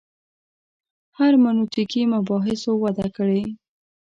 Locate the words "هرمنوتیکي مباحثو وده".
1.17-3.07